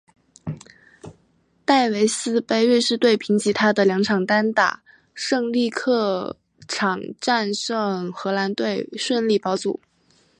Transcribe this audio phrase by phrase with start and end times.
[1.63, 4.81] 戴维斯杯瑞士队凭藉他的两场单打
[5.13, 9.79] 胜利客场战胜荷兰队顺利保组。